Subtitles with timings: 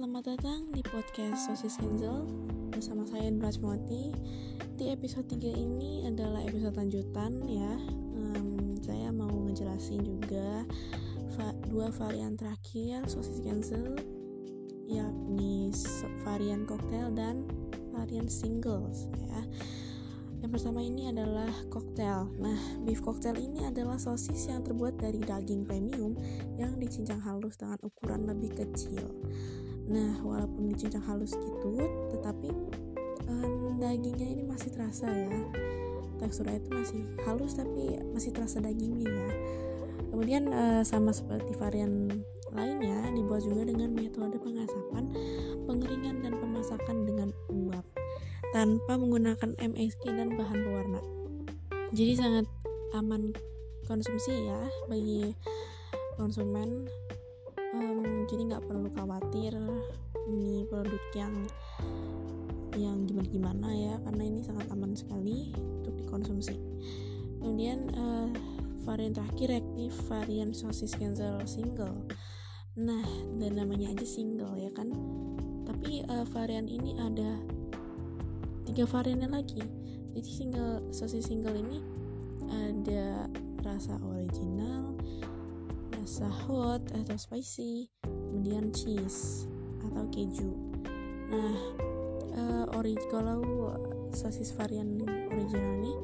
[0.00, 2.24] Selamat datang di podcast Sosis Kenzel
[2.72, 3.28] bersama saya
[3.60, 4.08] Moti.
[4.80, 7.76] Di episode 3 ini adalah episode lanjutan ya.
[8.16, 10.64] Um, saya mau ngejelasin juga
[11.36, 14.00] va dua varian terakhir sosis Kenzel
[14.88, 15.68] yakni
[16.24, 17.44] varian cocktail dan
[17.92, 19.29] varian singles ya.
[20.50, 22.26] Yang pertama ini adalah koktail.
[22.42, 26.18] Nah, beef cocktail ini adalah sosis yang terbuat dari daging premium
[26.58, 29.14] yang dicincang halus dengan ukuran lebih kecil.
[29.86, 31.78] Nah, walaupun dicincang halus gitu,
[32.10, 32.50] tetapi
[33.30, 35.30] um, dagingnya ini masih terasa ya.
[36.18, 39.30] Teksturnya itu masih halus tapi masih terasa dagingnya ya.
[40.10, 42.10] Kemudian uh, sama seperti varian
[42.50, 45.14] lainnya dibuat juga dengan metode pengasapan,
[45.70, 47.99] pengeringan dan pemasakan dengan uap
[48.50, 51.00] tanpa menggunakan MSG dan bahan pewarna.
[51.90, 52.46] Jadi sangat
[52.94, 53.34] aman
[53.86, 55.34] konsumsi ya bagi
[56.14, 56.86] konsumen.
[57.70, 59.54] Um, jadi nggak perlu khawatir
[60.30, 61.34] ini produk yang
[62.78, 65.50] yang gimana-gimana ya karena ini sangat aman sekali
[65.82, 66.54] untuk dikonsumsi.
[67.42, 68.30] Kemudian uh,
[68.86, 72.06] varian terakhir yakni varian sosis cancel single.
[72.78, 73.02] Nah,
[73.42, 74.94] dan namanya aja single ya kan.
[75.66, 77.38] Tapi uh, varian ini ada
[78.66, 79.62] tiga variannya lagi.
[80.10, 81.78] Jadi single sosis single ini
[82.50, 83.30] ada
[83.62, 84.96] rasa original
[86.00, 89.46] rasa hot atau spicy kemudian cheese
[89.84, 90.50] atau keju.
[91.30, 91.56] Nah
[92.34, 93.70] uh, ori kalau
[94.10, 94.98] sosis varian
[95.30, 95.94] original ini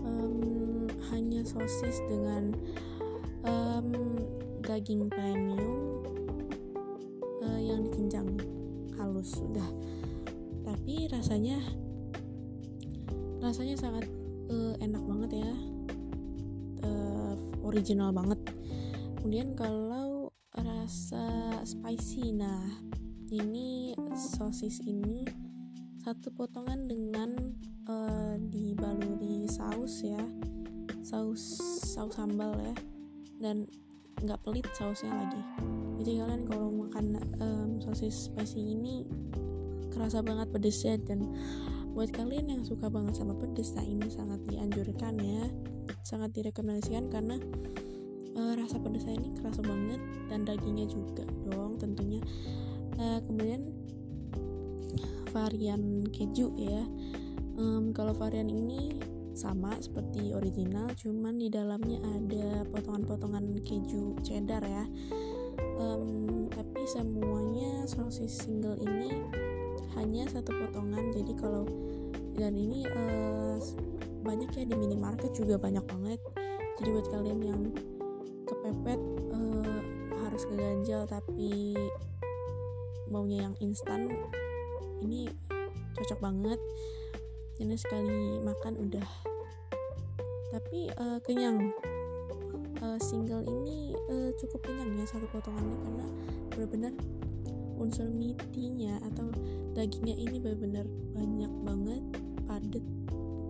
[0.00, 2.56] um, hanya sosis dengan
[3.44, 3.92] um,
[4.64, 6.00] daging premium
[7.44, 8.40] uh, yang dikencang
[8.96, 9.68] halus sudah
[10.84, 11.64] tapi rasanya
[13.40, 14.04] rasanya sangat
[14.52, 15.52] uh, enak banget ya.
[16.84, 18.36] Uh, original banget.
[19.16, 22.68] Kemudian kalau rasa spicy nah
[23.32, 25.24] ini sosis ini
[26.04, 27.32] satu potongan dengan
[27.88, 30.20] uh, dibaluri saus ya.
[31.00, 31.64] Saus
[31.96, 32.76] saus sambal ya.
[33.40, 33.64] Dan
[34.20, 35.40] nggak pelit sausnya lagi.
[36.04, 39.08] Jadi kalian kalau makan um, sosis spicy ini
[39.94, 41.30] kerasa banget pedesnya dan
[41.94, 45.46] buat kalian yang suka banget sama pedes nah ini sangat dianjurkan ya.
[46.02, 47.38] Sangat direkomendasikan karena
[48.34, 52.18] uh, rasa pedesnya ini kerasa banget dan dagingnya juga dong tentunya.
[52.98, 53.70] Uh, kemudian
[55.30, 56.82] varian keju ya.
[57.54, 58.98] Um, kalau varian ini
[59.34, 64.84] sama seperti original cuman di dalamnya ada potongan-potongan keju cheddar ya.
[65.78, 69.10] Um, tapi semuanya sosis single ini
[69.98, 71.14] hanya satu potongan.
[71.14, 71.64] Jadi kalau
[72.34, 73.58] dan ini uh,
[74.24, 76.20] banyak ya di minimarket juga banyak banget.
[76.80, 77.62] Jadi buat kalian yang
[78.44, 79.00] kepepet
[79.30, 79.80] uh,
[80.26, 81.78] harus keganjal tapi
[83.06, 84.10] maunya yang instan
[85.04, 85.30] ini
[85.94, 86.60] cocok banget.
[87.62, 89.08] Ini sekali makan udah.
[90.50, 91.70] Tapi uh, kenyang.
[92.82, 96.06] Uh, single ini uh, cukup kenyang ya satu potongannya karena
[96.52, 96.92] benar-benar
[97.78, 99.30] unsur meatinya atau
[99.74, 102.02] dagingnya ini benar-benar banyak banget
[102.46, 102.84] padat.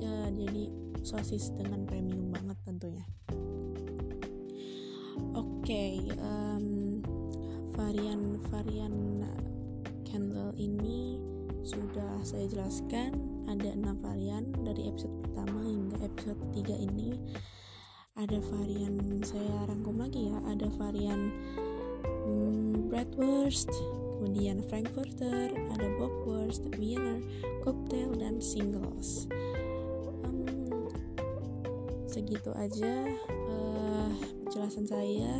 [0.00, 3.04] Ya jadi sosis dengan premium banget tentunya.
[5.36, 7.00] Oke okay, um,
[7.76, 9.24] varian varian
[10.04, 11.20] candle ini
[11.62, 13.14] sudah saya jelaskan.
[13.50, 17.18] Ada enam varian dari episode pertama hingga episode 3 ini.
[18.18, 20.38] Ada varian saya rangkum lagi ya.
[20.50, 21.30] Ada varian
[22.26, 23.70] hmm, bratwurst
[24.20, 27.24] kemudian Frankfurter, ada Bockwurst, Wiener,
[27.64, 29.24] Cocktail, dan Singles.
[30.28, 30.44] Um,
[32.04, 33.08] segitu aja
[33.48, 34.12] uh,
[34.44, 35.32] penjelasan saya.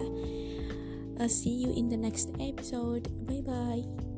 [1.21, 3.05] Uh, see you in the next episode.
[3.29, 4.09] Bye bye.